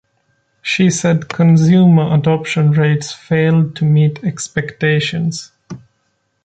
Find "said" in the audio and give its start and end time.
0.89-1.29